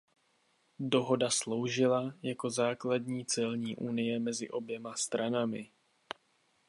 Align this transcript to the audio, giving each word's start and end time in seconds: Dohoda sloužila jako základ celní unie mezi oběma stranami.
Dohoda 0.79 1.29
sloužila 1.29 2.13
jako 2.23 2.49
základ 2.49 3.01
celní 3.27 3.75
unie 3.77 4.19
mezi 4.19 4.49
oběma 4.49 4.95
stranami. 4.95 5.71